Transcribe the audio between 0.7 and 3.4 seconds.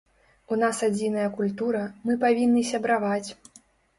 адзіная культура, мы павінны сябраваць.